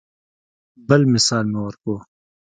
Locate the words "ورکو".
1.65-1.95